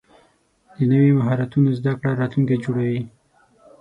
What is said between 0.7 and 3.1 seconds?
د نوي مهارتونو زده کړه راتلونکی جوړوي.